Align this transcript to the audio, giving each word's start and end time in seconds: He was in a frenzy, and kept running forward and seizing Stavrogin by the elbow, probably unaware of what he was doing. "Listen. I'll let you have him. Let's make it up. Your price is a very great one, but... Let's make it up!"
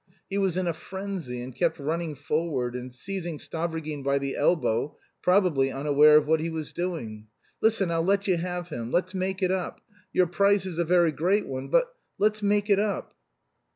He 0.31 0.39
was 0.39 0.57
in 0.57 0.65
a 0.65 0.73
frenzy, 0.73 1.43
and 1.43 1.53
kept 1.53 1.77
running 1.77 2.15
forward 2.15 2.75
and 2.75 2.91
seizing 2.91 3.37
Stavrogin 3.37 4.01
by 4.03 4.17
the 4.17 4.35
elbow, 4.35 4.97
probably 5.21 5.71
unaware 5.71 6.17
of 6.17 6.25
what 6.25 6.39
he 6.39 6.49
was 6.49 6.73
doing. 6.73 7.27
"Listen. 7.61 7.91
I'll 7.91 8.01
let 8.01 8.27
you 8.27 8.37
have 8.37 8.69
him. 8.69 8.91
Let's 8.91 9.13
make 9.13 9.43
it 9.43 9.51
up. 9.51 9.79
Your 10.11 10.25
price 10.25 10.65
is 10.65 10.79
a 10.79 10.85
very 10.85 11.11
great 11.11 11.45
one, 11.45 11.67
but... 11.67 11.93
Let's 12.17 12.41
make 12.41 12.67
it 12.67 12.79
up!" 12.79 13.13